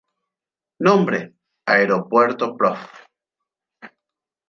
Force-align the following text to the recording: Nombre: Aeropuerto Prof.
Nombre: 0.79 1.31
Aeropuerto 1.67 2.57
Prof. 2.57 2.79